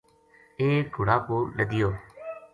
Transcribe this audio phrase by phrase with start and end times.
[0.59, 1.89] ایک گھوڑا پو لَدیو